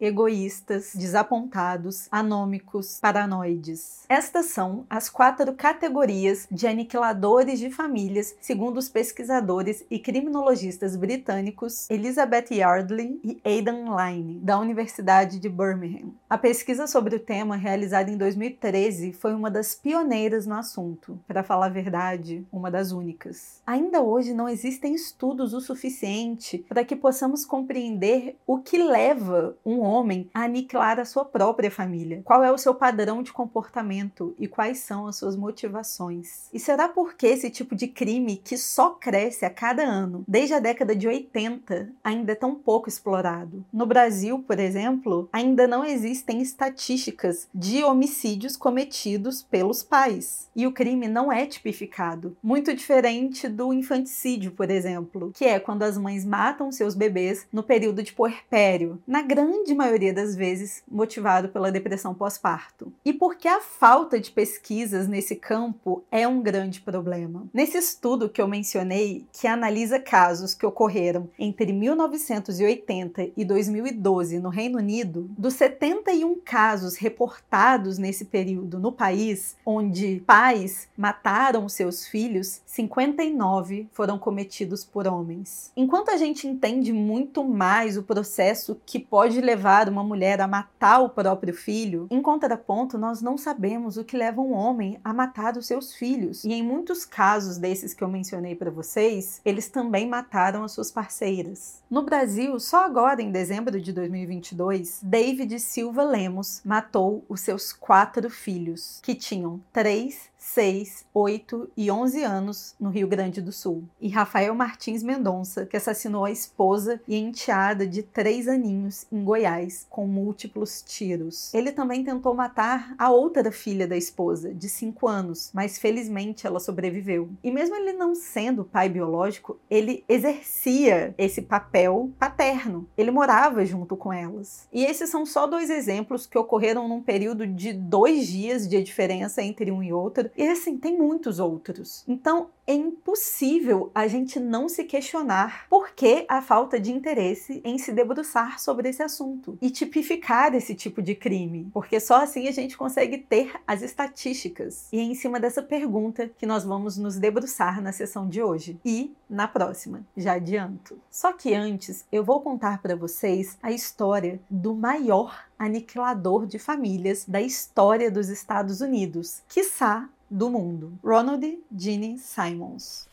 [0.00, 4.04] egoístas, desapontados, anômicos, paranoides.
[4.08, 11.88] Estas são as quatro categorias de aniquiladores de famílias, segundo os pesquisadores e criminologistas britânicos
[11.90, 16.12] Elizabeth Yardley e Aidan Line, da Universidade de Birmingham.
[16.28, 21.18] A pesquisa sobre o tema, realizada em 2013, foi uma das pioneiras no assunto.
[21.26, 23.62] Para falar a verdade, uma das únicas.
[23.66, 29.85] Ainda hoje não existem estudos o suficiente para que possamos compreender o que leva um
[29.86, 32.22] homem a aniquilar a sua própria família?
[32.24, 36.48] Qual é o seu padrão de comportamento e quais são as suas motivações?
[36.52, 40.58] E será porque esse tipo de crime que só cresce a cada ano, desde a
[40.58, 43.64] década de 80, ainda é tão pouco explorado?
[43.72, 50.48] No Brasil, por exemplo, ainda não existem estatísticas de homicídios cometidos pelos pais.
[50.54, 55.82] E o crime não é tipificado, muito diferente do infanticídio, por exemplo, que é quando
[55.82, 59.00] as mães matam seus bebês no período de puerpério.
[59.06, 62.92] Na grande maioria das vezes motivado pela depressão pós-parto.
[63.04, 67.46] E porque a falta de pesquisas nesse campo é um grande problema.
[67.52, 74.48] Nesse estudo que eu mencionei, que analisa casos que ocorreram entre 1980 e 2012 no
[74.48, 82.60] Reino Unido, dos 71 casos reportados nesse período no país, onde pais mataram seus filhos,
[82.64, 85.70] 59 foram cometidos por homens.
[85.76, 90.46] Enquanto a gente entende muito mais o processo que pode levar levar uma mulher a
[90.46, 95.12] matar o próprio filho, em contraponto, nós não sabemos o que leva um homem a
[95.12, 96.44] matar os seus filhos.
[96.44, 100.92] E em muitos casos desses que eu mencionei para vocês, eles também mataram as suas
[100.92, 101.82] parceiras.
[101.90, 108.30] No Brasil, só agora em dezembro de 2022, David Silva Lemos matou os seus quatro
[108.30, 113.84] filhos, que tinham três 6, 8 e 11 anos no Rio Grande do Sul.
[114.00, 119.86] E Rafael Martins Mendonça, que assassinou a esposa e enteada de 3 aninhos em Goiás,
[119.90, 121.52] com múltiplos tiros.
[121.52, 126.58] Ele também tentou matar a outra filha da esposa, de 5 anos, mas felizmente ela
[126.58, 127.28] sobreviveu.
[127.44, 132.88] E mesmo ele não sendo pai biológico, ele exercia esse papel paterno.
[132.96, 134.66] Ele morava junto com elas.
[134.72, 139.42] E esses são só dois exemplos que ocorreram num período de dois dias de diferença
[139.42, 142.04] entre um e outro e assim, tem muitos outros.
[142.06, 147.78] Então, é impossível a gente não se questionar por que a falta de interesse em
[147.78, 152.52] se debruçar sobre esse assunto e tipificar esse tipo de crime, porque só assim a
[152.52, 154.88] gente consegue ter as estatísticas.
[154.92, 158.78] E é em cima dessa pergunta que nós vamos nos debruçar na sessão de hoje
[158.84, 160.98] e na próxima, já adianto.
[161.10, 167.24] Só que antes eu vou contar para vocês a história do maior aniquilador de famílias
[167.26, 171.42] da história dos Estados Unidos, quiçá do mundo, Ronald
[171.74, 173.08] Gene Simons.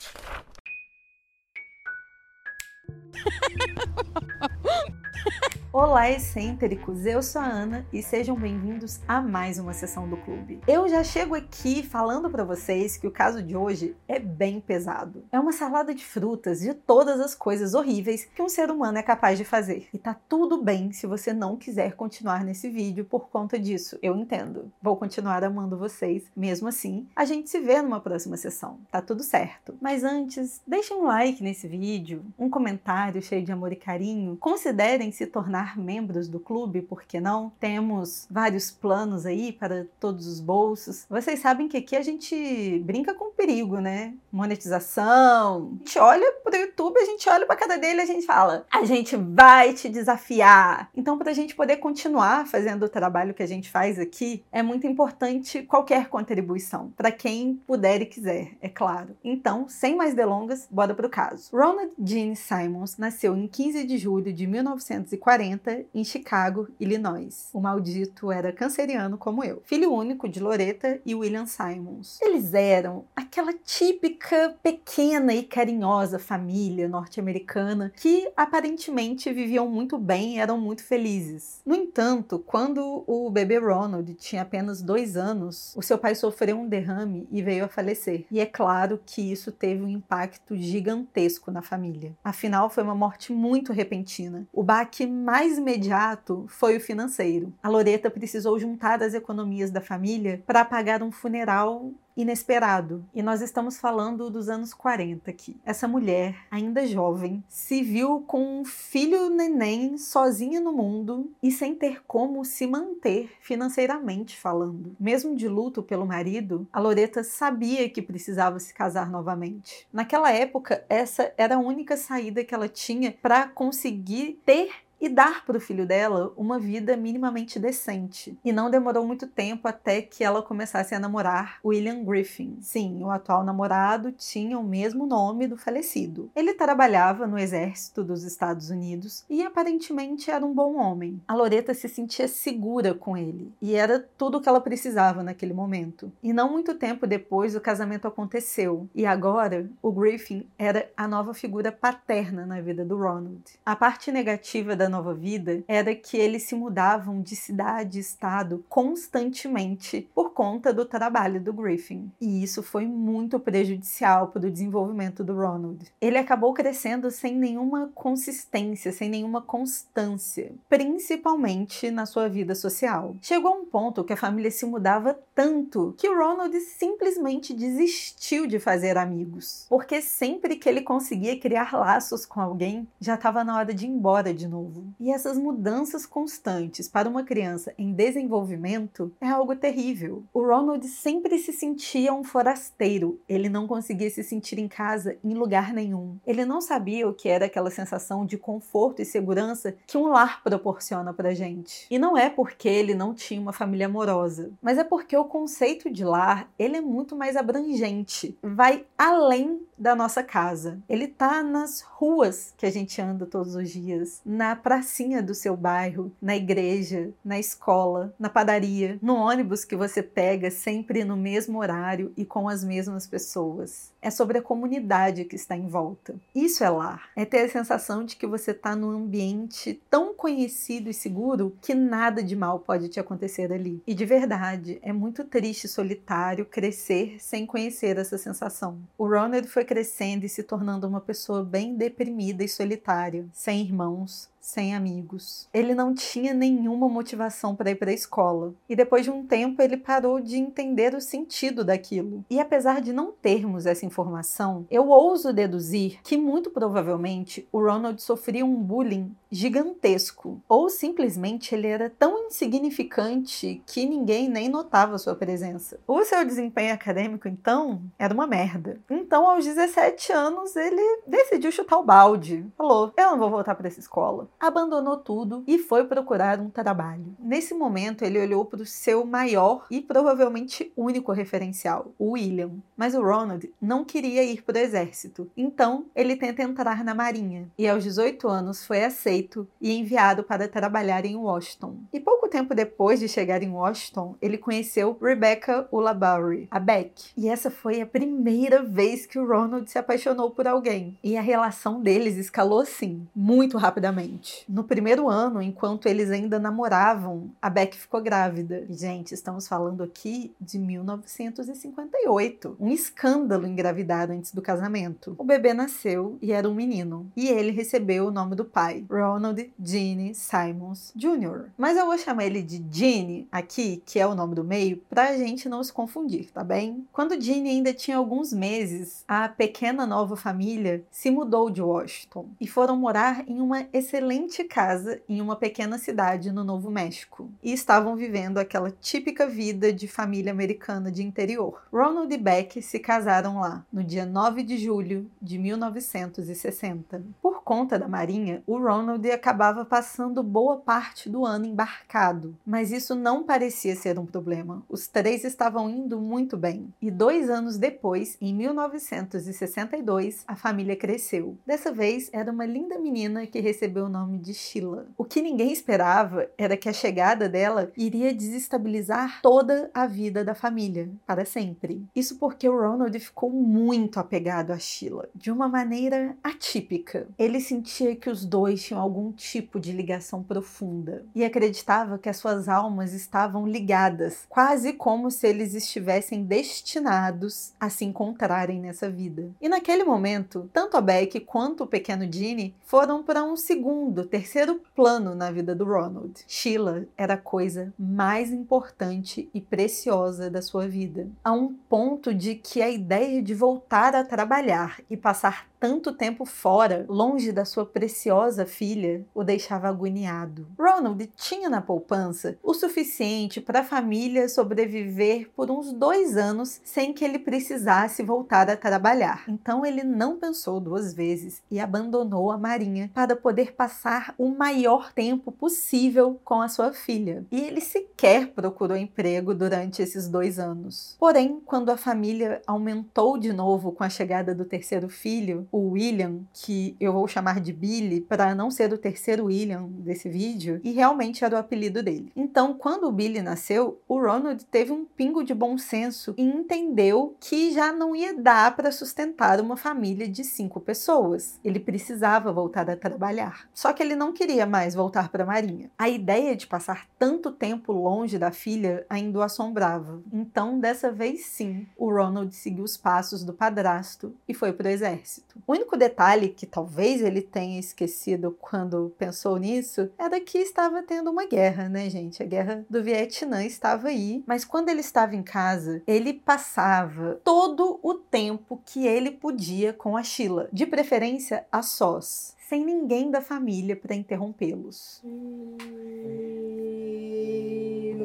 [5.75, 7.03] Olá, excêntricos!
[7.03, 10.61] Eu sou a Ana e sejam bem-vindos a mais uma sessão do clube.
[10.67, 15.23] Eu já chego aqui falando para vocês que o caso de hoje é bem pesado.
[15.31, 19.01] É uma salada de frutas de todas as coisas horríveis que um ser humano é
[19.01, 19.87] capaz de fazer.
[19.91, 23.97] E tá tudo bem se você não quiser continuar nesse vídeo por conta disso.
[23.99, 24.71] Eu entendo.
[24.79, 26.23] Vou continuar amando vocês.
[26.37, 28.77] Mesmo assim, a gente se vê numa próxima sessão.
[28.91, 29.73] Tá tudo certo.
[29.81, 34.37] Mas antes, deixem um like nesse vídeo, um comentário cheio de amor e carinho.
[34.37, 37.51] Considerem se tornar tornar membros do clube, por que não?
[37.59, 41.05] Temos vários planos aí para todos os bolsos.
[41.09, 44.13] Vocês sabem que aqui a gente brinca com perigo, né?
[44.31, 45.71] Monetização.
[45.73, 48.25] A gente olha para o YouTube, a gente olha para cada dele e a gente
[48.25, 50.89] fala: a gente vai te desafiar.
[50.95, 54.61] Então, para a gente poder continuar fazendo o trabalho que a gente faz aqui, é
[54.61, 59.15] muito importante qualquer contribuição, para quem puder e quiser, é claro.
[59.23, 61.49] Então, sem mais delongas, bora pro caso.
[61.55, 65.52] Ronald Gene Simons nasceu em 15 de julho de 1940
[65.93, 67.49] em Chicago, Illinois.
[67.53, 72.19] O maldito era canceriano como eu, filho único de Loretta e William Simons.
[72.21, 80.39] Eles eram aquela típica pequena e carinhosa família norte-americana que aparentemente viviam muito bem e
[80.39, 81.61] eram muito felizes.
[81.65, 86.67] No entanto, quando o bebê Ronald tinha apenas dois anos, o seu pai sofreu um
[86.67, 88.25] derrame e veio a falecer.
[88.31, 92.13] E é claro que isso teve um impacto gigantesco na família.
[92.23, 94.47] Afinal, foi uma morte muito repentina.
[94.53, 97.53] O baque mais mais imediato foi o financeiro.
[97.61, 103.03] A Loreta precisou juntar as economias da família para pagar um funeral inesperado.
[103.13, 105.57] E nós estamos falando dos anos 40 aqui.
[105.65, 111.75] Essa mulher, ainda jovem, se viu com um filho neném sozinha no mundo e sem
[111.75, 114.95] ter como se manter financeiramente falando.
[114.99, 119.87] Mesmo de luto pelo marido, a Loreta sabia que precisava se casar novamente.
[119.91, 124.71] Naquela época, essa era a única saída que ela tinha para conseguir ter
[125.03, 128.37] e dar para o filho dela uma vida minimamente decente.
[128.41, 132.57] E não demorou muito tempo até que ela começasse a namorar William Griffin.
[132.61, 136.31] Sim, o atual namorado tinha o mesmo nome do falecido.
[136.33, 141.21] Ele trabalhava no exército dos Estados Unidos e aparentemente era um bom homem.
[141.27, 145.53] A Loreta se sentia segura com ele e era tudo o que ela precisava naquele
[145.53, 146.13] momento.
[146.23, 151.33] E não muito tempo depois o casamento aconteceu e agora o Griffin era a nova
[151.33, 153.59] figura paterna na vida do Ronald.
[153.65, 158.63] A parte negativa da nova vida era que eles se mudavam de cidade e estado
[158.69, 162.11] constantemente por conta do trabalho do Griffin.
[162.21, 165.91] E isso foi muito prejudicial para o desenvolvimento do Ronald.
[165.99, 173.15] Ele acabou crescendo sem nenhuma consistência, sem nenhuma constância, principalmente na sua vida social.
[173.21, 178.45] Chegou a um ponto que a família se mudava tanto que o Ronald simplesmente desistiu
[178.45, 183.57] de fazer amigos, porque sempre que ele conseguia criar laços com alguém, já estava na
[183.57, 184.82] hora de ir embora de novo.
[184.99, 190.23] E essas mudanças constantes para uma criança em desenvolvimento é algo terrível.
[190.33, 195.33] O Ronald sempre se sentia um forasteiro, ele não conseguia se sentir em casa em
[195.33, 196.17] lugar nenhum.
[196.25, 200.43] Ele não sabia o que era aquela sensação de conforto e segurança que um lar
[200.43, 201.87] proporciona pra gente.
[201.89, 205.91] E não é porque ele não tinha uma família amorosa, mas é porque o conceito
[205.91, 210.81] de lar, ele é muito mais abrangente, vai além da nossa casa.
[210.87, 215.55] Ele tá nas ruas que a gente anda todos os dias, na pracinha do seu
[215.55, 221.59] bairro, na igreja, na escola, na padaria, no ônibus que você pega sempre no mesmo
[221.59, 223.93] horário e com as mesmas pessoas.
[224.01, 226.15] É sobre a comunidade que está em volta.
[226.33, 227.07] Isso é lar.
[227.15, 231.75] É ter a sensação de que você está num ambiente tão conhecido e seguro que
[231.75, 233.79] nada de mal pode te acontecer ali.
[233.85, 238.79] E de verdade, é muito triste e solitário crescer sem conhecer essa sensação.
[238.97, 244.32] O Ronald foi crescendo e se tornando uma pessoa bem deprimida e solitária, sem irmãos,
[244.43, 245.47] sem amigos.
[245.53, 248.53] Ele não tinha nenhuma motivação para ir para a escola.
[248.67, 252.25] E depois de um tempo ele parou de entender o sentido daquilo.
[252.29, 258.01] E apesar de não termos essa informação, eu ouso deduzir que muito provavelmente o Ronald
[258.01, 265.15] sofria um bullying gigantesco, ou simplesmente ele era tão insignificante que ninguém nem notava sua
[265.15, 265.79] presença.
[265.87, 268.79] O seu desempenho acadêmico então era uma merda.
[268.89, 272.45] Então aos 17 anos ele decidiu chutar o balde.
[272.57, 277.15] Falou: "Eu não vou voltar para essa escola" abandonou tudo e foi procurar um trabalho.
[277.19, 282.51] Nesse momento, ele olhou para o seu maior e provavelmente único referencial, o William.
[282.75, 287.49] Mas o Ronald não queria ir para o exército, então ele tenta entrar na marinha
[287.57, 289.22] e aos 18 anos foi aceito
[289.61, 291.77] e enviado para trabalhar em Washington.
[291.91, 297.11] E pouco tempo depois de chegar em Washington, ele conheceu Rebecca Ulabauri, a Beck.
[297.15, 300.97] E essa foi a primeira vez que o Ronald se apaixonou por alguém.
[301.03, 304.43] E a relação deles escalou assim, muito rapidamente.
[304.49, 308.65] No primeiro ano, enquanto eles ainda namoravam, a Beck ficou grávida.
[308.69, 312.57] Gente, estamos falando aqui de 1958.
[312.59, 315.15] Um escândalo engravidar antes do casamento.
[315.17, 317.11] O bebê nasceu e era um menino.
[317.15, 319.12] E ele recebeu o nome do pai, Ronald
[319.59, 321.49] Gene Simons Jr.
[321.57, 325.17] Mas eu vou chamar ele de Gene aqui, que é o nome do meio, pra
[325.17, 326.87] gente não se confundir, tá bem?
[326.91, 332.47] Quando Gene ainda tinha alguns meses, a pequena nova família se mudou de Washington e
[332.47, 337.95] foram morar em uma excelente casa em uma pequena cidade no Novo México e estavam
[337.95, 341.61] vivendo aquela típica vida de família americana de interior.
[341.71, 347.03] Ronald e Beck se casaram lá no dia 9 de julho de 1960.
[347.21, 352.95] Por conta da Marinha, o Ronald acabava passando boa parte do ano embarcado, mas isso
[352.95, 354.63] não parecia ser um problema.
[354.69, 356.73] Os três estavam indo muito bem.
[356.81, 361.37] E dois anos depois, em 1962, a família cresceu.
[361.45, 364.87] Dessa vez era uma linda menina que recebeu o nome de Sheila.
[364.97, 370.35] O que ninguém esperava era que a chegada dela iria desestabilizar toda a vida da
[370.35, 371.85] família para sempre.
[371.95, 377.07] Isso porque o Ronald ficou muito apegado a Sheila, de uma maneira atípica.
[377.17, 382.17] Ele sentia que os dois tinham algum tipo de ligação profunda e acreditava que as
[382.17, 389.31] suas almas estavam ligadas, quase como se eles estivessem destinados a se encontrarem nessa vida.
[389.41, 394.61] E naquele momento, tanto a Beck quanto o pequeno Ginny foram para um segundo terceiro
[394.75, 396.23] plano na vida do Ronald.
[396.27, 402.35] Sheila era a coisa mais importante e preciosa da sua vida, a um ponto de
[402.35, 407.65] que a ideia de voltar a trabalhar e passar tanto tempo fora, longe da sua
[407.65, 408.72] preciosa filha
[409.13, 410.47] o deixava agoniado.
[410.57, 416.93] Ronald tinha na poupança o suficiente para a família sobreviver por uns dois anos sem
[416.93, 419.23] que ele precisasse voltar a trabalhar.
[419.27, 424.93] Então ele não pensou duas vezes e abandonou a Marinha para poder passar o maior
[424.93, 427.25] tempo possível com a sua filha.
[427.31, 430.95] E ele sequer procurou emprego durante esses dois anos.
[430.99, 436.21] Porém, quando a família aumentou de novo com a chegada do terceiro filho, o William,
[436.33, 440.71] que eu vou chamar de Billy para não ser o terceiro William desse vídeo, e
[440.71, 442.11] realmente era o apelido dele.
[442.15, 447.15] Então, quando o Billy nasceu, o Ronald teve um pingo de bom senso e entendeu
[447.19, 451.39] que já não ia dar para sustentar uma família de cinco pessoas.
[451.43, 453.49] Ele precisava voltar a trabalhar.
[453.53, 455.69] Só que ele não queria mais voltar para a Marinha.
[455.77, 460.01] A ideia de passar tanto tempo longe da filha ainda o assombrava.
[460.11, 464.71] Então, dessa vez sim, o Ronald seguiu os passos do padrasto e foi para o
[464.71, 465.41] exército.
[465.47, 471.09] O único detalhe que talvez ele tenha esquecido quando pensou nisso era que estava tendo
[471.09, 472.21] uma guerra, né, gente?
[472.21, 477.79] A guerra do Vietnã estava aí, mas quando ele estava em casa, ele passava todo
[477.81, 483.21] o tempo que ele podia com a Sheila, de preferência a sós, sem ninguém da
[483.21, 485.01] família para interrompê-los.
[485.03, 485.57] Hum,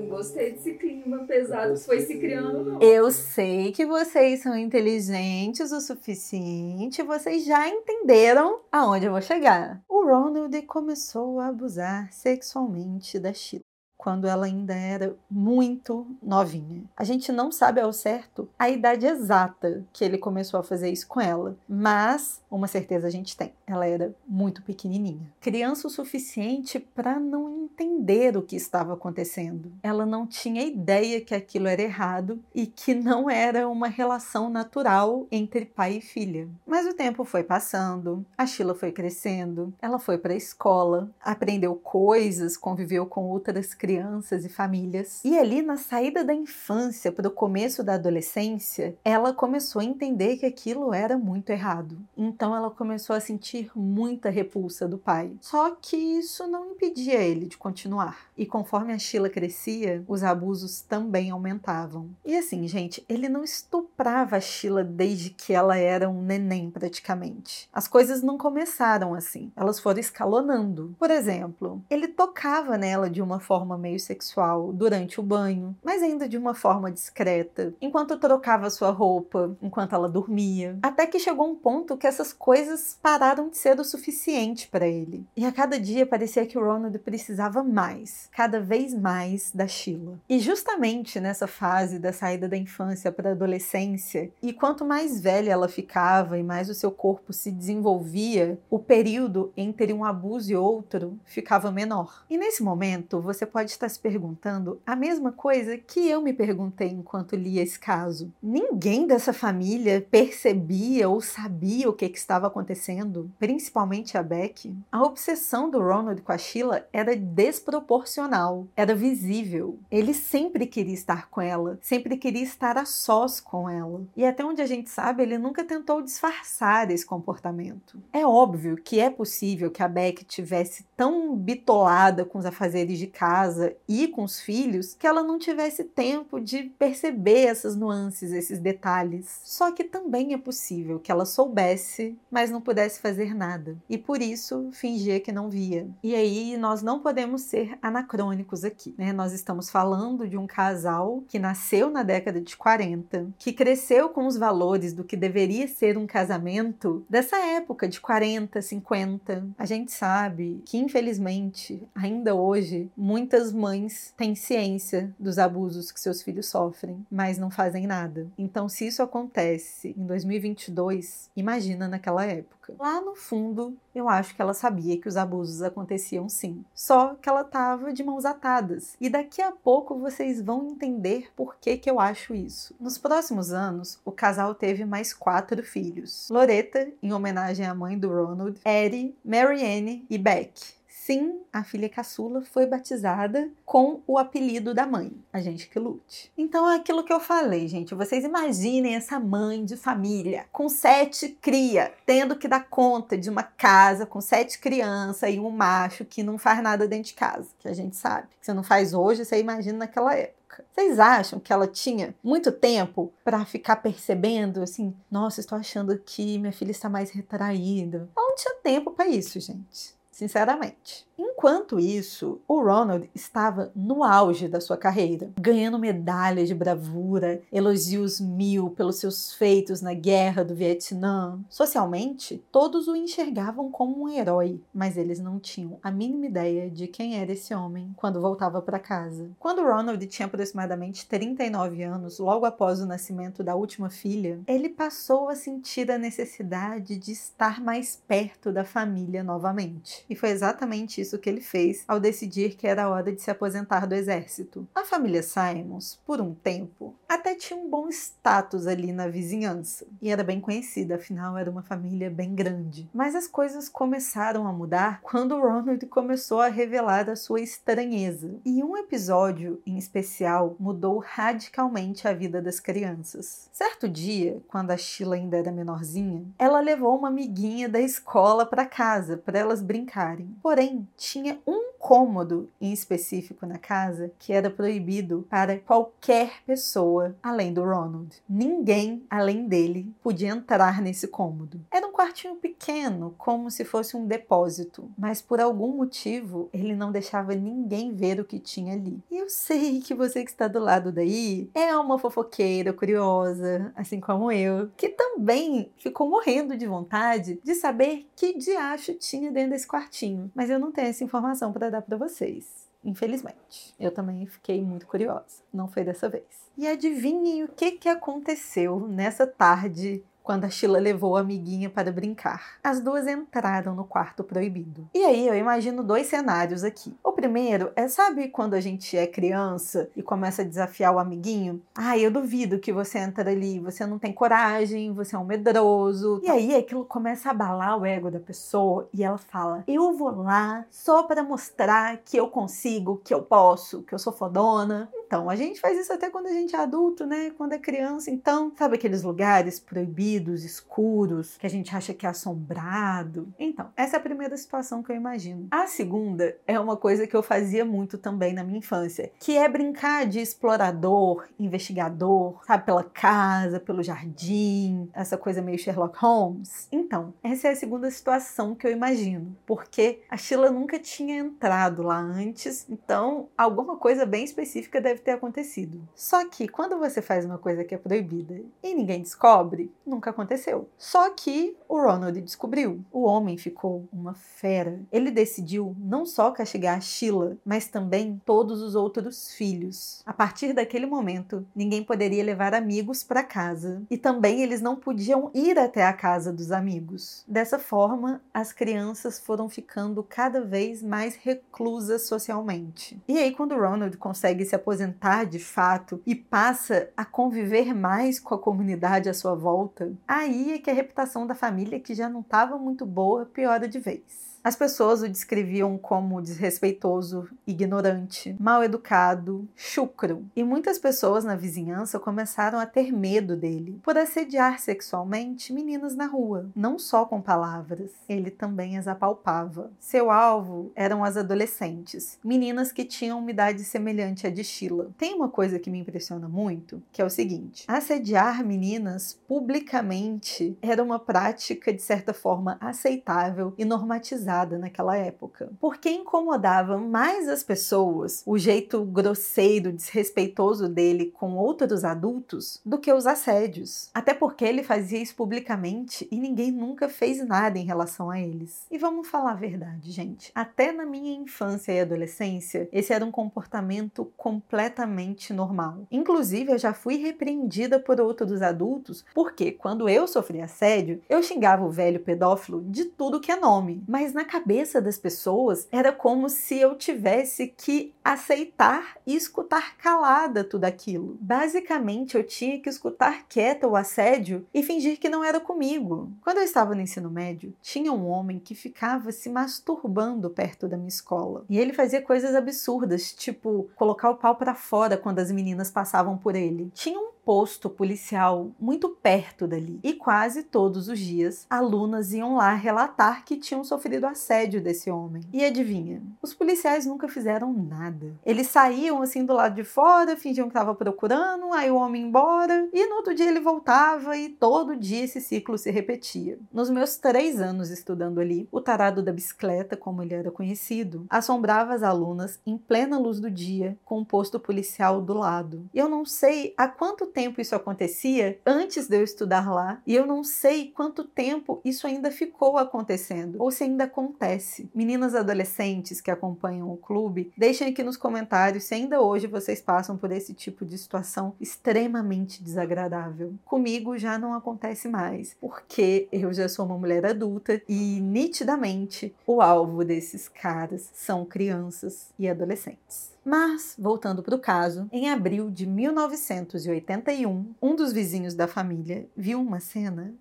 [0.08, 2.82] gostei desse clima pesado que foi se criando, não.
[2.82, 9.82] Eu sei que vocês são inteligentes o suficiente, vocês já entenderam aonde eu vou chegar.
[9.88, 13.67] O Ronald começou a abusar sexualmente da Sheila
[13.98, 16.84] quando ela ainda era muito novinha.
[16.96, 21.08] A gente não sabe ao certo a idade exata que ele começou a fazer isso
[21.08, 25.28] com ela, mas uma certeza a gente tem: ela era muito pequenininha.
[25.40, 29.72] Criança o suficiente para não entender o que estava acontecendo.
[29.82, 35.26] Ela não tinha ideia que aquilo era errado e que não era uma relação natural
[35.30, 36.48] entre pai e filha.
[36.64, 41.74] Mas o tempo foi passando, a Sheila foi crescendo, ela foi para a escola, aprendeu
[41.74, 45.24] coisas, conviveu com outras crianças crianças e famílias.
[45.24, 50.36] E ali, na saída da infância para o começo da adolescência, ela começou a entender
[50.36, 51.96] que aquilo era muito errado.
[52.14, 55.32] Então, ela começou a sentir muita repulsa do pai.
[55.40, 58.28] Só que isso não impedia ele de continuar.
[58.36, 62.10] E conforme a Sheila crescia, os abusos também aumentavam.
[62.26, 67.70] E assim, gente, ele não estuprava a Sheila desde que ela era um neném, praticamente.
[67.72, 70.94] As coisas não começaram assim, elas foram escalonando.
[70.98, 76.28] Por exemplo, ele tocava nela de uma forma meio sexual durante o banho, mas ainda
[76.28, 81.54] de uma forma discreta, enquanto trocava sua roupa, enquanto ela dormia, até que chegou um
[81.54, 85.26] ponto que essas coisas pararam de ser o suficiente para ele.
[85.36, 90.18] E a cada dia parecia que o Ronald precisava mais, cada vez mais da Sheila.
[90.28, 95.52] E justamente nessa fase da saída da infância para a adolescência, e quanto mais velha
[95.52, 100.56] ela ficava e mais o seu corpo se desenvolvia, o período entre um abuso e
[100.56, 102.24] outro ficava menor.
[102.28, 106.32] E nesse momento, você pode pode estar se perguntando a mesma coisa que eu me
[106.32, 108.32] perguntei enquanto lia esse caso.
[108.42, 114.74] Ninguém dessa família percebia ou sabia o que, que estava acontecendo, principalmente a Beck.
[114.90, 119.78] A obsessão do Ronald com a Sheila era desproporcional, era visível.
[119.90, 124.00] Ele sempre queria estar com ela, sempre queria estar a sós com ela.
[124.16, 128.00] E até onde a gente sabe, ele nunca tentou disfarçar esse comportamento.
[128.12, 133.06] É óbvio que é possível que a Beck tivesse tão bitolada com os afazeres de
[133.06, 138.32] casa casa e com os filhos que ela não tivesse tempo de perceber essas nuances,
[138.32, 139.40] esses detalhes.
[139.44, 144.22] Só que também é possível que ela soubesse, mas não pudesse fazer nada e por
[144.22, 145.88] isso fingia que não via.
[146.02, 149.12] E aí nós não podemos ser anacrônicos aqui, né?
[149.12, 154.26] Nós estamos falando de um casal que nasceu na década de 40, que cresceu com
[154.26, 159.46] os valores do que deveria ser um casamento dessa época de 40, 50.
[159.58, 166.00] A gente sabe que infelizmente ainda hoje muitas muitas mães têm ciência dos abusos que
[166.00, 168.26] seus filhos sofrem, mas não fazem nada.
[168.36, 172.74] Então, se isso acontece em 2022, imagina naquela época.
[172.78, 177.28] Lá no fundo, eu acho que ela sabia que os abusos aconteciam sim, só que
[177.28, 178.94] ela estava de mãos atadas.
[179.00, 182.74] E daqui a pouco vocês vão entender por que, que eu acho isso.
[182.78, 188.08] Nos próximos anos, o casal teve mais quatro filhos: Loretta, em homenagem à mãe do
[188.08, 190.77] Ronald, Eddie, Marianne e Beck
[191.08, 196.30] Sim, a filha caçula foi batizada com o apelido da mãe, a gente que lute.
[196.36, 197.94] Então é aquilo que eu falei, gente.
[197.94, 203.42] Vocês imaginem essa mãe de família com sete cria, tendo que dar conta de uma
[203.42, 207.68] casa com sete crianças e um macho que não faz nada dentro de casa, que
[207.68, 208.28] a gente sabe.
[208.38, 210.62] Que você não faz hoje, você imagina naquela época.
[210.74, 216.38] Vocês acham que ela tinha muito tempo para ficar percebendo assim, nossa, estou achando que
[216.38, 218.10] minha filha está mais retraída?
[218.14, 219.96] Ela não tinha tempo para isso, gente.
[220.18, 221.06] Sinceramente.
[221.18, 228.20] Enquanto isso, o Ronald estava no auge da sua carreira, ganhando medalhas de bravura, elogios
[228.20, 231.40] mil pelos seus feitos na guerra do Vietnã.
[231.48, 236.86] Socialmente, todos o enxergavam como um herói, mas eles não tinham a mínima ideia de
[236.86, 239.28] quem era esse homem quando voltava para casa.
[239.40, 245.28] Quando Ronald tinha aproximadamente 39 anos, logo após o nascimento da última filha, ele passou
[245.28, 250.04] a sentir a necessidade de estar mais perto da família novamente.
[250.08, 253.30] E foi exatamente isso isso que ele fez ao decidir que era hora de se
[253.30, 254.68] aposentar do exército.
[254.74, 260.10] A família Simons, por um tempo, até tinha um bom status ali na vizinhança e
[260.10, 262.88] era bem conhecida, afinal era uma família bem grande.
[262.92, 268.36] Mas as coisas começaram a mudar quando Ronald começou a revelar a sua estranheza.
[268.44, 273.48] E um episódio em especial mudou radicalmente a vida das crianças.
[273.52, 278.66] Certo dia, quando a Sheila ainda era menorzinha, ela levou uma amiguinha da escola para
[278.66, 280.36] casa para elas brincarem.
[280.42, 287.52] Porém, tinha um cômodo em específico na casa que era proibido para qualquer pessoa além
[287.52, 288.16] do Ronald.
[288.28, 291.60] Ninguém além dele podia entrar nesse cômodo.
[291.70, 296.92] Era um quartinho pequeno, como se fosse um depósito, mas por algum motivo ele não
[296.92, 299.02] deixava ninguém ver o que tinha ali.
[299.10, 304.00] E eu sei que você que está do lado daí é uma fofoqueira curiosa, assim
[304.00, 309.66] como eu, que também ficou morrendo de vontade de saber que diacho tinha dentro desse
[309.66, 312.68] quartinho, mas eu não tenho essa informação para dar para vocês.
[312.84, 315.42] Infelizmente, eu também fiquei muito curiosa.
[315.52, 316.24] Não foi dessa vez.
[316.56, 321.90] E adivinhem o que, que aconteceu nessa tarde quando a Sheila levou a amiguinha para
[321.90, 322.58] brincar.
[322.62, 324.86] As duas entraram no quarto proibido.
[324.92, 326.94] E aí eu imagino dois cenários aqui.
[327.02, 331.62] O primeiro é, sabe quando a gente é criança e começa a desafiar o amiguinho?
[331.74, 336.20] Ah, eu duvido que você entra ali, você não tem coragem, você é um medroso.
[336.22, 340.10] E aí aquilo começa a abalar o ego da pessoa e ela fala: Eu vou
[340.10, 344.90] lá só para mostrar que eu consigo, que eu posso, que eu sou fodona.
[345.08, 347.30] Então, a gente faz isso até quando a gente é adulto, né?
[347.30, 348.10] Quando é criança.
[348.10, 353.32] Então, sabe aqueles lugares proibidos, escuros, que a gente acha que é assombrado?
[353.38, 355.48] Então, essa é a primeira situação que eu imagino.
[355.50, 359.48] A segunda é uma coisa que eu fazia muito também na minha infância, que é
[359.48, 362.64] brincar de explorador, investigador, sabe?
[362.64, 366.68] Pela casa, pelo jardim, essa coisa meio Sherlock Holmes.
[366.70, 371.82] Então, essa é a segunda situação que eu imagino, porque a Sheila nunca tinha entrado
[371.82, 375.88] lá antes, então alguma coisa bem específica deve deve ter acontecido.
[375.94, 380.68] Só que quando você faz uma coisa que é proibida e ninguém descobre, nunca aconteceu.
[380.76, 382.84] Só que o Ronald descobriu.
[382.92, 384.80] O homem ficou uma fera.
[384.90, 390.02] Ele decidiu não só castigar Sheila, mas também todos os outros filhos.
[390.06, 395.30] A partir daquele momento, ninguém poderia levar amigos para casa e também eles não podiam
[395.34, 397.24] ir até a casa dos amigos.
[397.26, 403.00] Dessa forma, as crianças foram ficando cada vez mais reclusas socialmente.
[403.06, 408.34] E aí, quando Ronald consegue se aposentar de fato e passa a conviver mais com
[408.34, 412.20] a comunidade à sua volta, aí é que a reputação da família, que já não
[412.20, 414.27] estava muito boa, piora de vez.
[414.48, 422.00] As pessoas o descreviam como desrespeitoso, ignorante, mal educado, chucro, e muitas pessoas na vizinhança
[422.00, 427.90] começaram a ter medo dele por assediar sexualmente meninas na rua, não só com palavras,
[428.08, 429.70] ele também as apalpava.
[429.78, 434.88] Seu alvo eram as adolescentes, meninas que tinham uma idade semelhante à de Sheila.
[434.96, 440.82] Tem uma coisa que me impressiona muito, que é o seguinte: assediar meninas publicamente era
[440.82, 448.22] uma prática de certa forma aceitável e normatizada naquela época, porque incomodava mais as pessoas
[448.24, 453.90] o jeito grosseiro, desrespeitoso dele com outros adultos do que os assédios.
[453.92, 458.66] Até porque ele fazia isso publicamente e ninguém nunca fez nada em relação a eles.
[458.70, 460.30] E vamos falar a verdade, gente.
[460.34, 465.86] Até na minha infância e adolescência, esse era um comportamento completamente normal.
[465.90, 471.64] Inclusive, eu já fui repreendida por outros adultos porque quando eu sofri assédio, eu xingava
[471.64, 476.28] o velho pedófilo de tudo que é nome, mas na cabeça das pessoas era como
[476.28, 481.16] se eu tivesse que aceitar e escutar calada tudo aquilo.
[481.20, 486.10] Basicamente, eu tinha que escutar quieta o assédio e fingir que não era comigo.
[486.20, 490.76] Quando eu estava no ensino médio, tinha um homem que ficava se masturbando perto da
[490.76, 491.44] minha escola.
[491.48, 496.18] E ele fazia coisas absurdas, tipo colocar o pau para fora quando as meninas passavam
[496.18, 496.72] por ele.
[496.74, 499.78] Tinha um posto policial muito perto dali.
[499.82, 505.22] E quase todos os dias, alunas iam lá relatar que tinham sofrido assédio desse homem.
[505.30, 506.00] E adivinha?
[506.22, 508.14] Os policiais nunca fizeram nada.
[508.24, 512.66] Eles saíam assim do lado de fora, fingiam que estava procurando, aí o homem embora,
[512.72, 516.38] e no outro dia ele voltava e todo dia esse ciclo se repetia.
[516.50, 521.74] Nos meus três anos estudando ali, o tarado da bicicleta, como ele era conhecido, assombrava
[521.74, 525.68] as alunas em plena luz do dia, com o posto policial do lado.
[525.74, 529.92] Eu não sei há quanto tempo tempo isso acontecia antes de eu estudar lá e
[529.92, 534.70] eu não sei quanto tempo isso ainda ficou acontecendo ou se ainda acontece.
[534.72, 539.96] Meninas adolescentes que acompanham o clube, deixem aqui nos comentários se ainda hoje vocês passam
[539.96, 543.34] por esse tipo de situação extremamente desagradável.
[543.44, 549.42] Comigo já não acontece mais, porque eu já sou uma mulher adulta e nitidamente o
[549.42, 553.17] alvo desses caras são crianças e adolescentes.
[553.28, 559.38] Mas, voltando para o caso, em abril de 1981, um dos vizinhos da família viu
[559.38, 560.14] uma cena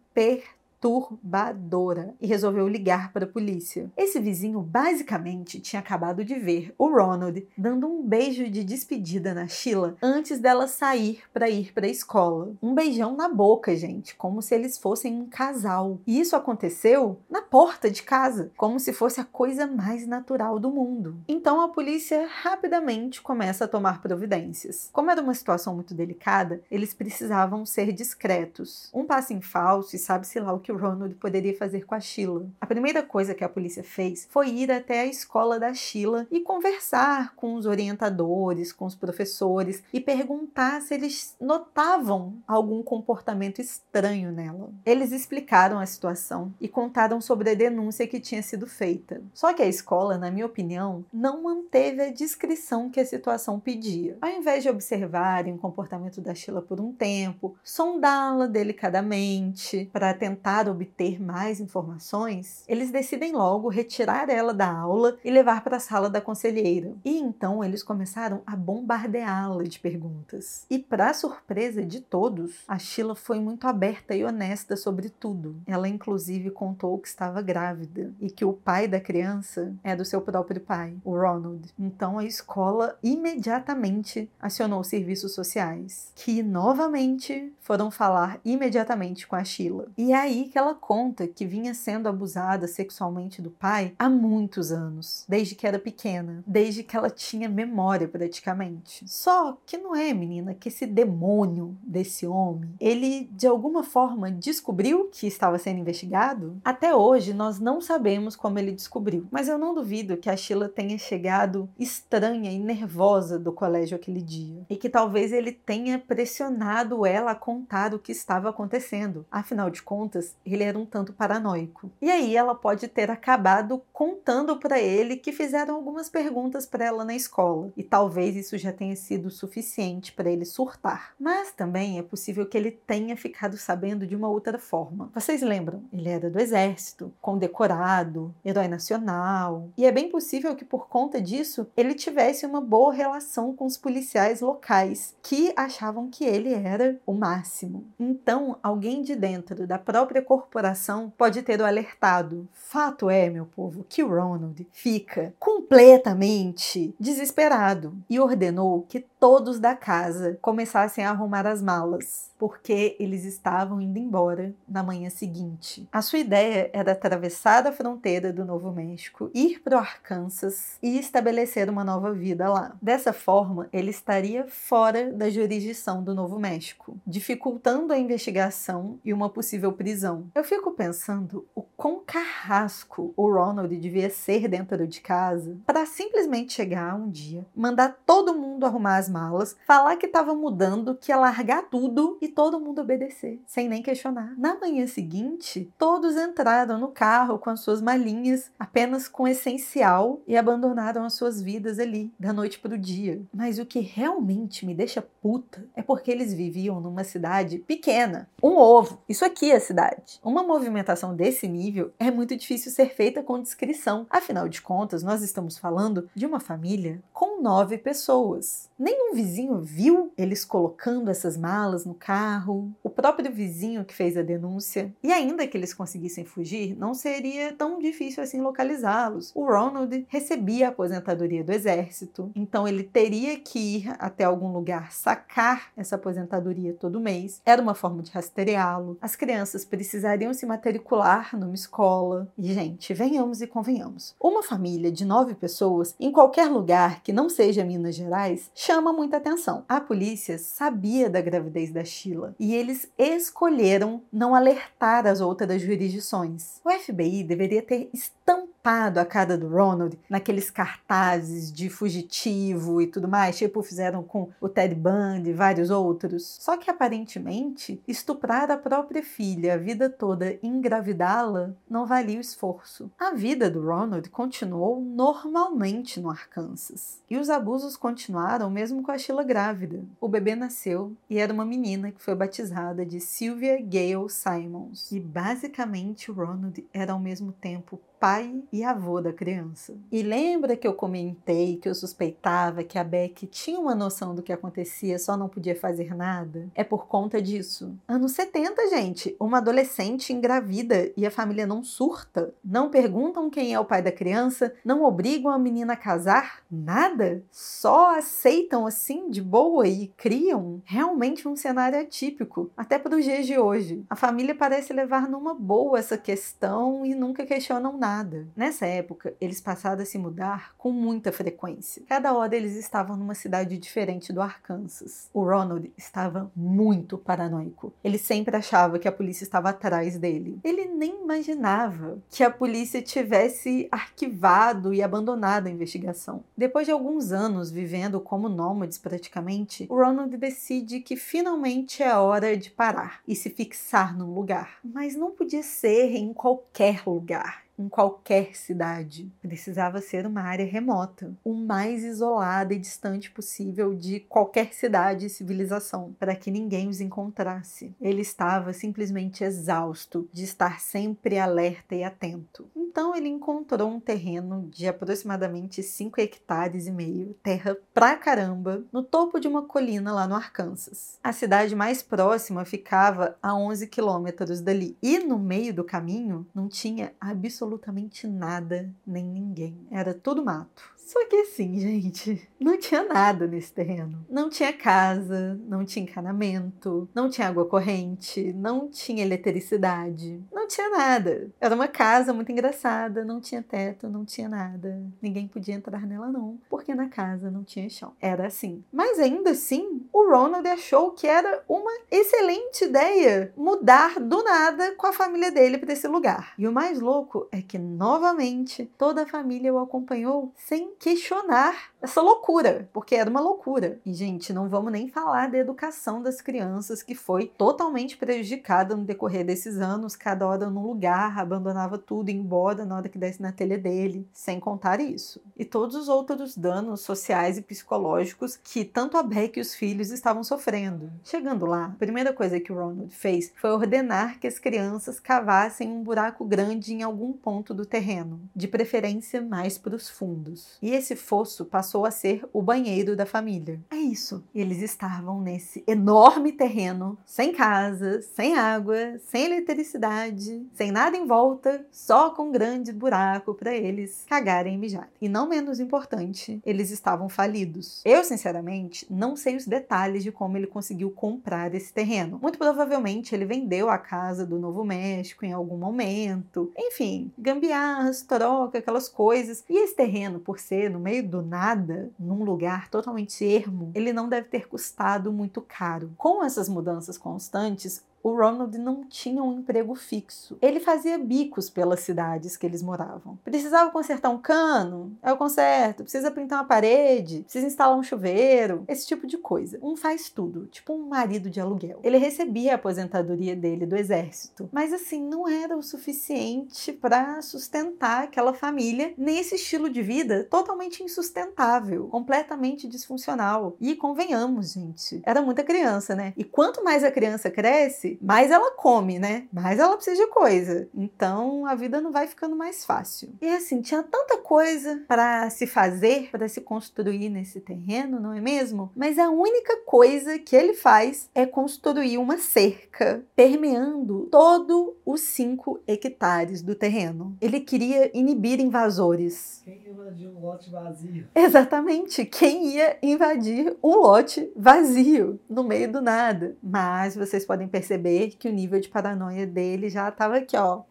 [0.79, 3.91] perturbadora e resolveu ligar para a polícia.
[3.97, 9.47] Esse vizinho basicamente tinha acabado de ver o Ronald dando um beijo de despedida na
[9.47, 12.53] Sheila antes dela sair para ir para a escola.
[12.61, 15.99] Um beijão na boca, gente, como se eles fossem um casal.
[16.05, 20.69] E isso aconteceu na porta de casa, como se fosse a coisa mais natural do
[20.69, 21.17] mundo.
[21.27, 24.89] Então a polícia rapidamente começa a tomar providências.
[24.93, 28.89] Como era uma situação muito delicada, eles precisavam ser discretos.
[28.93, 31.99] Um passo em falso e sabe-se lá o que o Ronald poderia fazer com a
[31.99, 32.47] Sheila.
[32.59, 36.39] A primeira coisa que a polícia fez foi ir até a escola da Sheila e
[36.41, 44.31] conversar com os orientadores, com os professores e perguntar se eles notavam algum comportamento estranho
[44.31, 44.69] nela.
[44.85, 49.21] Eles explicaram a situação e contaram sobre a denúncia que tinha sido feita.
[49.33, 54.17] Só que a escola, na minha opinião, não manteve a descrição que a situação pedia.
[54.21, 60.56] Ao invés de observarem o comportamento da Sheila por um tempo, sondá-la delicadamente para tentar
[60.57, 65.79] tentar obter mais informações, eles decidem logo retirar ela da aula e levar para a
[65.79, 66.93] sala da conselheira.
[67.05, 70.65] E então eles começaram a bombardeá-la de perguntas.
[70.69, 75.57] E para surpresa de todos, a Sheila foi muito aberta e honesta sobre tudo.
[75.67, 80.21] Ela inclusive contou que estava grávida e que o pai da criança é do seu
[80.21, 81.71] próprio pai, o Ronald.
[81.77, 89.43] Então a escola imediatamente acionou os serviços sociais, que novamente foram falar imediatamente com a
[89.43, 89.87] Sheila.
[89.97, 95.25] E aí que ela conta que vinha sendo abusada sexualmente do pai há muitos anos,
[95.27, 99.03] desde que era pequena, desde que ela tinha memória praticamente.
[99.07, 105.09] Só que não é, menina, que esse demônio desse homem, ele de alguma forma descobriu
[105.11, 106.57] que estava sendo investigado?
[106.63, 110.69] Até hoje nós não sabemos como ele descobriu, mas eu não duvido que a Sheila
[110.69, 117.05] tenha chegado estranha e nervosa do colégio aquele dia e que talvez ele tenha pressionado
[117.05, 119.25] ela a contar o que estava acontecendo.
[119.31, 121.91] Afinal de contas, ele era um tanto paranoico.
[122.01, 127.03] E aí ela pode ter acabado contando para ele que fizeram algumas perguntas para ela
[127.03, 131.13] na escola, e talvez isso já tenha sido suficiente para ele surtar.
[131.19, 135.11] Mas também é possível que ele tenha ficado sabendo de uma outra forma.
[135.13, 135.83] Vocês lembram?
[135.91, 141.67] Ele era do exército, condecorado, herói nacional, e é bem possível que por conta disso
[141.75, 147.13] ele tivesse uma boa relação com os policiais locais que achavam que ele era o
[147.13, 147.85] máximo.
[147.99, 152.45] Então, alguém de dentro da própria corporação pode ter o alertado.
[152.51, 160.37] Fato é, meu povo, que Ronald fica completamente desesperado e ordenou que todos da casa
[160.41, 165.87] começassem a arrumar as malas, porque eles estavam indo embora na manhã seguinte.
[165.91, 170.99] A sua ideia era atravessar a fronteira do Novo México, ir para o Arkansas e
[170.99, 172.75] estabelecer uma nova vida lá.
[172.81, 179.29] Dessa forma, ele estaria fora da jurisdição do Novo México, dificultando a investigação e uma
[179.29, 180.27] possível prisão.
[180.35, 186.53] Eu fico pensando o quão carrasco o Ronald devia ser dentro de casa para simplesmente
[186.53, 191.11] chegar um dia, mandar todo mundo arrumar as as malas, falar que estava mudando, que
[191.11, 194.33] ia largar tudo e todo mundo obedecer, sem nem questionar.
[194.37, 200.21] Na manhã seguinte, todos entraram no carro com as suas malinhas, apenas com o essencial
[200.27, 203.21] e abandonaram as suas vidas ali, da noite para o dia.
[203.33, 208.29] Mas o que realmente me deixa puta é porque eles viviam numa cidade pequena.
[208.43, 209.01] Um ovo.
[209.07, 210.19] Isso aqui é a cidade.
[210.23, 214.05] Uma movimentação desse nível é muito difícil ser feita com descrição.
[214.09, 218.69] Afinal de contas, nós estamos falando de uma família com nove pessoas.
[218.97, 222.71] Nenhum vizinho viu eles colocando essas malas no carro.
[222.83, 224.91] O próprio vizinho que fez a denúncia.
[225.03, 229.31] E ainda que eles conseguissem fugir, não seria tão difícil assim localizá-los.
[229.35, 234.91] O Ronald recebia a aposentadoria do exército, então ele teria que ir até algum lugar
[234.91, 237.39] sacar essa aposentadoria todo mês.
[237.45, 238.97] Era uma forma de rastreá-lo.
[238.99, 242.27] As crianças precisariam se matricular numa escola.
[242.35, 244.15] E, gente, venhamos e convenhamos.
[244.19, 249.17] Uma família de nove pessoas em qualquer lugar que não seja Minas Gerais chama muita
[249.17, 249.63] atenção.
[249.67, 256.61] A polícia sabia da gravidez da Sheila e eles escolheram não alertar as outras jurisdições.
[256.63, 263.07] O FBI deveria ter estampado a cara do Ronald naqueles cartazes de fugitivo e tudo
[263.07, 266.37] mais, tipo fizeram com o Ted Bundy e vários outros.
[266.39, 272.21] Só que aparentemente estuprar a própria filha a vida toda e engravidá-la não valia o
[272.21, 272.91] esforço.
[272.99, 278.97] A vida do Ronald continuou normalmente no Arkansas e os abusos continuaram mesmo com a
[278.97, 279.81] Sheila grávida.
[280.01, 284.91] O bebê nasceu e era uma menina que foi batizada de Sylvia Gale Simons.
[284.91, 289.75] E basicamente Ronald era ao mesmo tempo pai avô da criança.
[289.91, 294.21] E lembra que eu comentei que eu suspeitava que a Beck tinha uma noção do
[294.21, 296.47] que acontecia, só não podia fazer nada?
[296.55, 297.75] É por conta disso.
[297.87, 303.59] Anos 70, gente, uma adolescente engravida e a família não surta, não perguntam quem é
[303.59, 309.21] o pai da criança, não obrigam a menina a casar, nada, só aceitam assim de
[309.21, 313.83] boa e criam realmente um cenário atípico, até para os dias de hoje.
[313.89, 318.27] A família parece levar numa boa essa questão e nunca questionam nada nada.
[318.47, 321.83] Nessa época, eles passaram a se mudar com muita frequência.
[321.85, 325.09] Cada hora eles estavam numa cidade diferente do Arkansas.
[325.13, 327.73] O Ronald estava muito paranoico.
[327.83, 330.39] Ele sempre achava que a polícia estava atrás dele.
[330.45, 336.23] Ele nem imaginava que a polícia tivesse arquivado e abandonado a investigação.
[336.37, 342.37] Depois de alguns anos vivendo como nômades praticamente, o Ronald decide que finalmente é hora
[342.37, 344.59] de parar e se fixar num lugar.
[344.63, 349.11] Mas não podia ser em qualquer lugar em qualquer cidade.
[349.21, 355.09] Precisava ser uma área remota, o mais isolada e distante possível de qualquer cidade e
[355.09, 357.73] civilização, para que ninguém os encontrasse.
[357.81, 362.49] Ele estava simplesmente exausto de estar sempre alerta e atento.
[362.77, 368.83] Então ele encontrou um terreno de aproximadamente 5 hectares e meio, terra pra caramba, no
[368.83, 370.99] topo de uma colina lá no Arkansas.
[371.03, 374.77] A cidade mais próxima ficava a 11 quilômetros dali.
[374.79, 379.57] E no meio do caminho não tinha absolutamente nada nem ninguém.
[379.71, 380.76] Era tudo mato.
[380.87, 384.05] Só que assim, gente, não tinha nada nesse terreno.
[384.09, 390.69] Não tinha casa, não tinha encanamento, não tinha água corrente, não tinha eletricidade, não tinha
[390.69, 391.29] nada.
[391.41, 394.81] Era uma casa muito engraçada, não tinha teto, não tinha nada.
[395.01, 397.91] Ninguém podia entrar nela não, porque na casa não tinha chão.
[397.99, 398.63] Era assim.
[398.71, 404.87] Mas ainda assim, o Ronald achou que era uma excelente ideia mudar do nada com
[404.87, 406.33] a família dele para esse lugar.
[406.37, 412.01] E o mais louco é que novamente toda a família o acompanhou sem questionar essa
[412.01, 413.79] loucura, porque era uma loucura.
[413.85, 418.83] E, gente, não vamos nem falar da educação das crianças, que foi totalmente prejudicada no
[418.83, 423.21] decorrer desses anos, cada hora num lugar, abandonava tudo, ia embora na hora que desse
[423.21, 425.21] na telha dele, sem contar isso.
[425.37, 429.91] E todos os outros danos sociais e psicológicos que tanto a Beck e os filhos
[429.91, 430.91] estavam sofrendo.
[431.03, 435.69] Chegando lá, a primeira coisa que o Ronald fez foi ordenar que as crianças cavassem
[435.69, 440.71] um buraco grande em algum ponto do terreno, de preferência mais para os fundos e
[440.71, 443.59] esse fosso passou a ser o banheiro da família.
[443.71, 444.23] É isso.
[444.33, 451.65] Eles estavam nesse enorme terreno, sem casa, sem água, sem eletricidade, sem nada em volta,
[451.71, 454.89] só com um grande buraco para eles cagarem e mijarem.
[455.01, 457.81] E não menos importante, eles estavam falidos.
[457.85, 462.19] Eu, sinceramente, não sei os detalhes de como ele conseguiu comprar esse terreno.
[462.21, 466.51] Muito provavelmente ele vendeu a casa do Novo México em algum momento.
[466.57, 469.43] Enfim, gambiarras, troca, aquelas coisas.
[469.49, 471.56] E esse terreno, por ser no meio do nada,
[471.99, 475.91] num lugar totalmente ermo, ele não deve ter custado muito caro.
[475.97, 480.37] Com essas mudanças constantes, o Ronald não tinha um emprego fixo.
[480.41, 483.17] Ele fazia bicos pelas cidades que eles moravam.
[483.23, 484.97] Precisava consertar um cano?
[485.03, 485.83] É o conserto.
[485.83, 487.23] Precisa pintar uma parede?
[487.23, 488.63] Precisa instalar um chuveiro?
[488.67, 489.59] Esse tipo de coisa.
[489.61, 491.79] Um faz tudo, tipo um marido de aluguel.
[491.83, 498.03] Ele recebia a aposentadoria dele do exército, mas assim, não era o suficiente para sustentar
[498.03, 503.55] aquela família nesse estilo de vida totalmente insustentável, completamente disfuncional.
[503.59, 506.13] E convenhamos, gente, era muita criança, né?
[506.15, 509.27] E quanto mais a criança cresce, mais ela come, né?
[509.31, 510.67] Mais ela precisa de coisa.
[510.75, 513.09] Então a vida não vai ficando mais fácil.
[513.21, 518.21] E assim, tinha tanta coisa para se fazer, para se construir nesse terreno, não é
[518.21, 518.71] mesmo?
[518.75, 525.61] Mas a única coisa que ele faz é construir uma cerca permeando todo os 5
[525.67, 527.15] hectares do terreno.
[527.21, 529.41] Ele queria inibir invasores.
[529.43, 531.07] Quem invadiu um lote vazio?
[531.15, 536.35] Exatamente, quem ia invadir um lote vazio no meio do nada.
[536.41, 537.76] Mas vocês podem perceber
[538.17, 540.63] que o nível de paranoia dele já estava aqui, ó.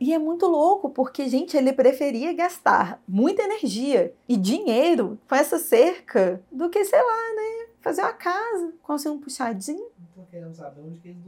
[0.00, 5.58] E é muito louco, porque, gente, ele preferia gastar muita energia e dinheiro com essa
[5.58, 7.66] cerca do que, sei lá, né?
[7.80, 9.88] Fazer uma casa, conseguir um puxadinho.
[9.98, 11.20] Não tô querendo saber onde que eles.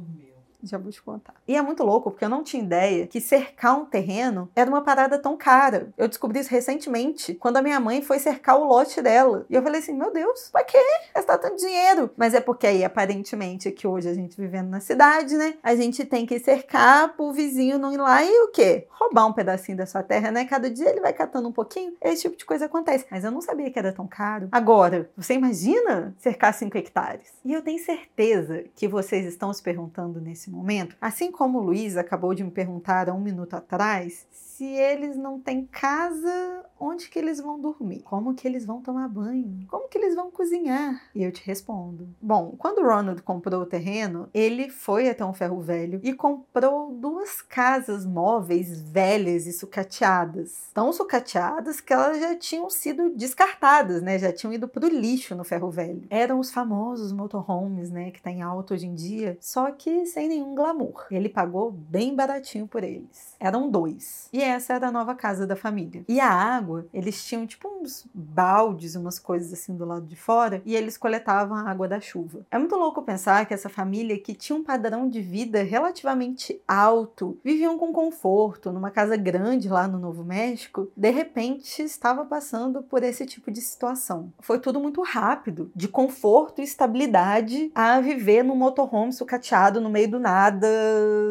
[0.62, 1.35] Já vou te contar.
[1.46, 4.83] E é muito louco, porque eu não tinha ideia que cercar um terreno era uma
[4.83, 5.92] parada tão cara.
[5.98, 9.44] Eu descobri isso recentemente, quando a minha mãe foi cercar o lote dela.
[9.51, 10.79] E eu falei assim: meu Deus, pra quê
[11.14, 12.11] gastar tanto dinheiro?
[12.16, 15.55] Mas é porque aí, aparentemente, que hoje a gente vivendo na cidade, né?
[15.62, 18.87] A gente tem que cercar pro vizinho não ir lá e o quê?
[18.90, 20.44] Roubar um pedacinho da sua terra, né?
[20.44, 21.94] Cada dia ele vai catando um pouquinho.
[22.01, 23.07] Esse tipo de coisa acontece.
[23.11, 24.48] Mas eu não sabia que era tão caro.
[24.53, 27.33] Agora, você imagina cercar 5 hectares?
[27.44, 32.34] E eu tenho certeza que vocês estão se perguntando nesse momento, assim como Luiz acabou
[32.34, 34.26] de me perguntar há um minuto atrás,
[34.62, 38.01] se eles não têm casa, onde que eles vão dormir?
[38.03, 39.66] Como que eles vão tomar banho?
[39.68, 41.03] Como que eles vão cozinhar?
[41.12, 42.09] E eu te respondo.
[42.20, 46.92] Bom, quando o Ronald comprou o terreno, ele foi até um ferro velho e comprou
[46.92, 50.70] duas casas móveis velhas e sucateadas.
[50.72, 54.16] Tão sucateadas que elas já tinham sido descartadas, né?
[54.16, 56.05] Já tinham ido pro lixo no ferro velho.
[56.09, 58.12] Eram os famosos motorhomes, né?
[58.12, 61.07] Que tá em alta hoje em dia, só que sem nenhum glamour.
[61.11, 63.35] Ele pagou bem baratinho por eles.
[63.40, 64.29] Eram dois.
[64.33, 66.04] E essa era a nova casa da família.
[66.08, 70.62] E a água, eles tinham tipo uns baldes, umas coisas assim do lado de fora,
[70.64, 72.46] e eles coletavam a água da chuva.
[72.50, 77.38] É muito louco pensar que essa família, que tinha um padrão de vida relativamente alto,
[77.44, 83.02] viviam com conforto, numa casa grande lá no Novo México, de repente estava passando por
[83.02, 84.32] esse tipo de situação.
[84.40, 90.10] Foi tudo muito rápido, de conforto e estabilidade a viver num motorhome sucateado no meio
[90.10, 90.68] do nada,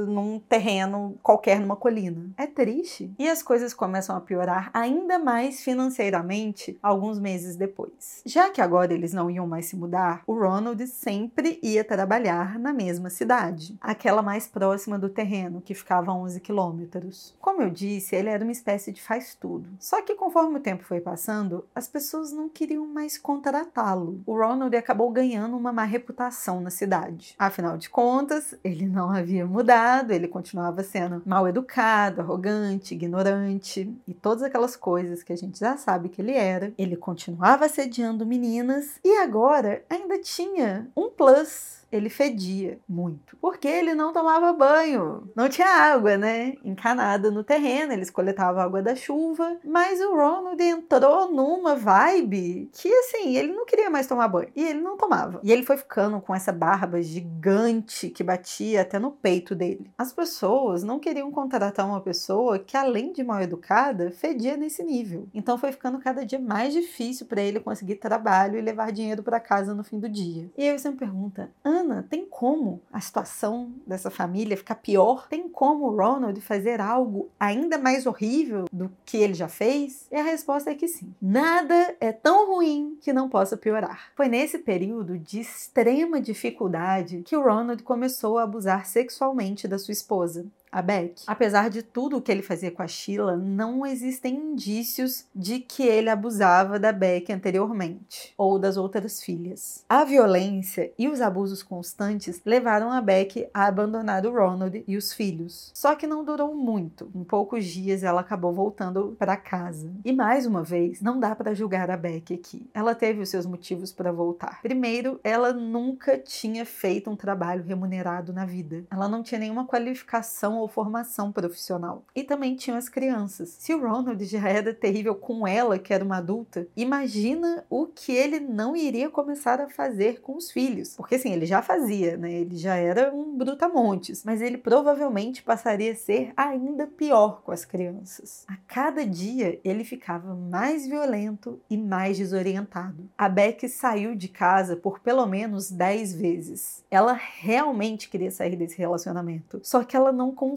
[0.08, 2.30] num terreno qualquer, numa colina.
[2.38, 8.22] É triste e as coisas começam a piorar ainda mais financeiramente alguns meses depois.
[8.26, 12.74] Já que agora eles não iam mais se mudar, o Ronald sempre ia trabalhar na
[12.74, 17.36] mesma cidade, aquela mais próxima do terreno, que ficava a 11 quilômetros.
[17.40, 19.70] Como eu disse, ele era uma espécie de faz-tudo.
[19.80, 24.22] Só que conforme o tempo foi passando, as pessoas não queriam mais contratá-lo.
[24.26, 27.36] O Ronald acabou ganhando uma má reputação na cidade.
[27.38, 34.14] Afinal de contas, ele não havia mudado, ele continuava sendo mal educado, arrogante, ignorante e
[34.14, 36.74] todas aquelas coisas que a gente já sabe que ele era.
[36.78, 43.36] Ele continuava assediando meninas e agora ainda tinha um plus ele fedia muito.
[43.38, 45.30] Porque ele não tomava banho.
[45.36, 46.56] Não tinha água, né?
[46.64, 49.58] Encanada no terreno, eles coletavam água da chuva.
[49.64, 54.50] Mas o Ronald entrou numa vibe que, assim, ele não queria mais tomar banho.
[54.56, 55.40] E ele não tomava.
[55.44, 59.92] E ele foi ficando com essa barba gigante que batia até no peito dele.
[59.98, 65.28] As pessoas não queriam contratar uma pessoa que, além de mal educada, fedia nesse nível.
[65.34, 69.40] Então foi ficando cada dia mais difícil para ele conseguir trabalho e levar dinheiro para
[69.40, 70.50] casa no fim do dia.
[70.58, 71.52] E aí você me pergunta,
[71.82, 75.28] Ana, tem como a situação dessa família ficar pior?
[75.28, 80.08] Tem como o Ronald fazer algo ainda mais horrível do que ele já fez?
[80.12, 81.14] E a resposta é que sim.
[81.22, 84.12] Nada é tão ruim que não possa piorar.
[84.16, 89.92] Foi nesse período de extrema dificuldade que o Ronald começou a abusar sexualmente da sua
[89.92, 91.24] esposa a Beck.
[91.28, 95.84] Apesar de tudo o que ele fazia com a Sheila, não existem indícios de que
[95.84, 99.84] ele abusava da Beck anteriormente ou das outras filhas.
[99.90, 105.12] A violência e os abusos constantes levaram a Beck a abandonar o Ronald e os
[105.12, 105.72] filhos.
[105.74, 107.12] Só que não durou muito.
[107.14, 109.92] Em poucos dias ela acabou voltando para casa.
[110.06, 112.70] E mais uma vez, não dá para julgar a Beck aqui.
[112.74, 114.62] Ela teve os seus motivos para voltar.
[114.62, 118.84] Primeiro, ela nunca tinha feito um trabalho remunerado na vida.
[118.90, 122.04] Ela não tinha nenhuma qualificação ou formação profissional.
[122.16, 123.56] E também tinham as crianças.
[123.60, 128.12] Se o Ronald já era terrível com ela, que era uma adulta, imagina o que
[128.12, 130.96] ele não iria começar a fazer com os filhos.
[130.96, 132.32] Porque assim, ele já fazia, né?
[132.32, 137.66] Ele já era um brutamontes, mas ele provavelmente passaria a ser ainda pior com as
[137.66, 138.46] crianças.
[138.48, 143.10] A cada dia ele ficava mais violento e mais desorientado.
[143.18, 146.84] A Beck saiu de casa por pelo menos 10 vezes.
[146.90, 150.51] Ela realmente queria sair desse relacionamento, só que ela não conseguia.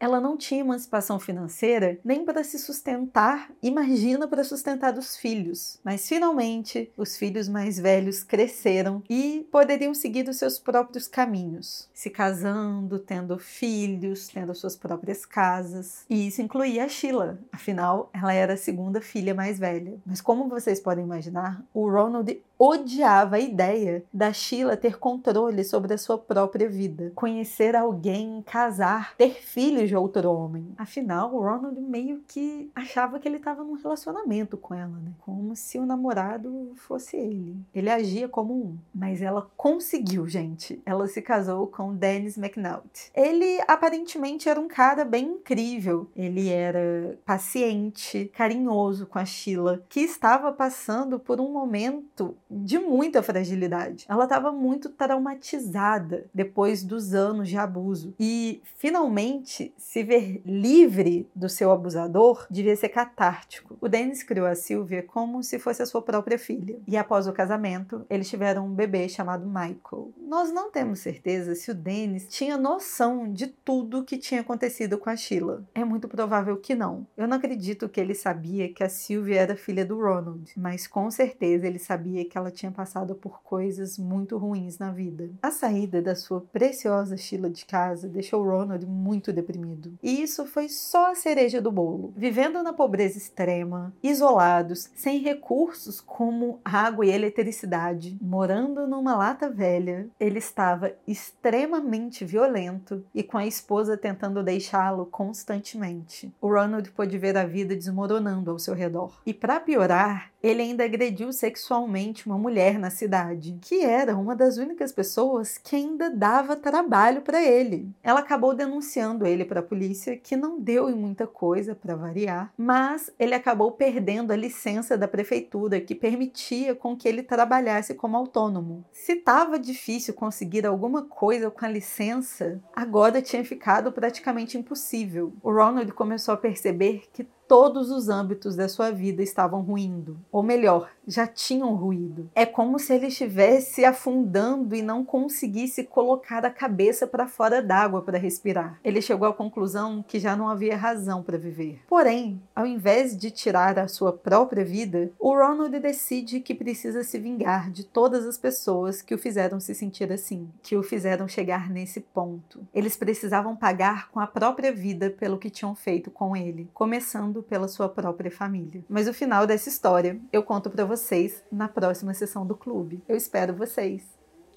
[0.00, 5.78] Ela não tinha emancipação financeira nem para se sustentar, imagina para sustentar os filhos.
[5.84, 12.10] Mas finalmente, os filhos mais velhos cresceram e poderiam seguir os seus próprios caminhos, se
[12.10, 16.04] casando, tendo filhos, tendo suas próprias casas.
[16.08, 19.94] E isso incluía a Sheila, afinal, ela era a segunda filha mais velha.
[20.06, 25.94] Mas como vocês podem imaginar, o Ronald odiava a ideia da Sheila ter controle sobre
[25.94, 30.72] a sua própria vida, conhecer alguém, casar, ter filhos de outro homem.
[30.76, 35.12] Afinal, o Ronald meio que achava que ele estava num relacionamento com ela, né?
[35.20, 37.56] Como se o namorado fosse ele.
[37.74, 40.80] Ele agia como um, mas ela conseguiu, gente.
[40.84, 43.10] Ela se casou com Dennis McNaught.
[43.14, 46.08] Ele aparentemente era um cara bem incrível.
[46.16, 53.22] Ele era paciente, carinhoso com a Sheila, que estava passando por um momento de muita
[53.22, 54.06] fragilidade.
[54.08, 58.60] Ela estava muito traumatizada depois dos anos de abuso e
[58.92, 63.74] finalmente se ver livre do seu abusador devia ser catártico.
[63.80, 67.32] O Dennis criou a Sylvia como se fosse a sua própria filha e após o
[67.32, 70.12] casamento eles tiveram um bebê chamado Michael.
[70.20, 75.08] Nós não temos certeza se o Dennis tinha noção de tudo que tinha acontecido com
[75.08, 75.64] a Sheila.
[75.74, 77.06] É muito provável que não.
[77.16, 81.10] Eu não acredito que ele sabia que a Sylvia era filha do Ronald, mas com
[81.10, 85.30] certeza ele sabia que ela tinha passado por coisas muito ruins na vida.
[85.40, 89.92] A saída da sua preciosa Sheila de casa deixou Ronald muito deprimido.
[90.02, 92.12] E isso foi só a cereja do bolo.
[92.16, 100.08] Vivendo na pobreza extrema, isolados, sem recursos como água e eletricidade, morando numa lata velha,
[100.18, 106.32] ele estava extremamente violento e com a esposa tentando deixá-lo constantemente.
[106.40, 109.20] O Ronald pôde ver a vida desmoronando ao seu redor.
[109.24, 114.56] E para piorar, ele ainda agrediu sexualmente uma mulher na cidade, que era uma das
[114.56, 117.88] únicas pessoas que ainda dava trabalho para ele.
[118.02, 122.52] Ela acabou denunciando ele para a polícia, que não deu em muita coisa para variar,
[122.56, 128.16] mas ele acabou perdendo a licença da prefeitura que permitia com que ele trabalhasse como
[128.16, 128.84] autônomo.
[128.92, 135.32] Se estava difícil conseguir alguma coisa com a licença, agora tinha ficado praticamente impossível.
[135.42, 140.18] O Ronald começou a perceber que todos os âmbitos da sua vida estavam ruindo.
[140.32, 142.30] Ou melhor, já tinham ruído.
[142.34, 148.00] É como se ele estivesse afundando e não conseguisse colocar a cabeça para fora d'água
[148.00, 148.80] para respirar.
[148.82, 151.82] Ele chegou à conclusão que já não havia razão para viver.
[151.86, 157.18] Porém, ao invés de tirar a sua própria vida, o Ronald decide que precisa se
[157.18, 161.68] vingar de todas as pessoas que o fizeram se sentir assim, que o fizeram chegar
[161.68, 162.66] nesse ponto.
[162.72, 167.68] Eles precisavam pagar com a própria vida pelo que tinham feito com ele, começando pela
[167.68, 168.84] sua própria família.
[168.88, 173.02] Mas o final dessa história eu conto para vocês na próxima sessão do clube.
[173.08, 174.02] Eu espero vocês.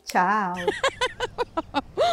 [0.04, 0.54] Tchau!